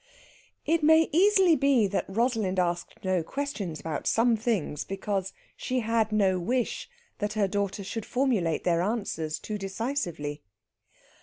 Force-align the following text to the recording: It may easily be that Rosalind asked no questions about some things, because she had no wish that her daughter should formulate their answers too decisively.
It 0.65 0.81
may 0.81 1.09
easily 1.11 1.55
be 1.55 1.85
that 1.85 2.05
Rosalind 2.07 2.57
asked 2.57 3.05
no 3.05 3.21
questions 3.21 3.79
about 3.79 4.07
some 4.07 4.35
things, 4.35 4.83
because 4.83 5.31
she 5.55 5.81
had 5.81 6.11
no 6.11 6.39
wish 6.39 6.89
that 7.19 7.33
her 7.33 7.47
daughter 7.47 7.83
should 7.83 8.07
formulate 8.07 8.63
their 8.63 8.81
answers 8.81 9.37
too 9.37 9.59
decisively. 9.59 10.41